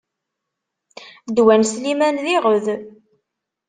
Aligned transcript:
Ddwa 1.29 1.55
n 1.59 1.63
Sliman 1.71 2.15
d 2.23 2.27
iɣed. 2.35 2.65